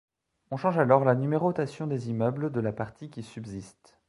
On 0.49 0.57
change 0.57 0.79
alors 0.79 1.05
la 1.05 1.13
numérotation 1.13 1.85
des 1.85 2.09
immeubles 2.09 2.51
de 2.51 2.59
la 2.59 2.73
partie 2.73 3.11
qui 3.11 3.21
subsiste. 3.21 3.99